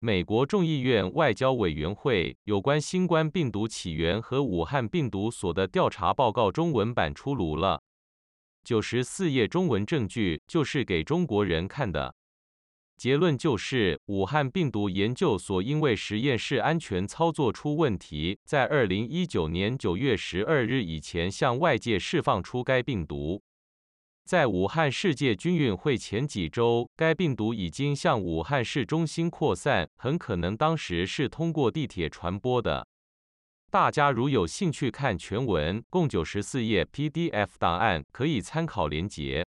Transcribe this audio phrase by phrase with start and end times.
[0.00, 7.82] 美国众议院外交委员会有关新冠病毒起源和武汉病毒所的调查报告中文版出炉了。
[8.62, 12.14] 九十四页中文证据就是给中国人看的。
[12.96, 23.42] 结论就是，武汉病毒研究所因为实验室安全操作出问题，在二零一九年九月十二日以前向外界释放出该病毒。
[24.28, 32.86] 在武汉世界军运会前几周，该病毒已经向武汉市中心扩散，很可能当时是通过地铁传播的。
[33.70, 39.42] 大家如有兴趣看全文，共九十四页 PDF 档案，可以参考连接。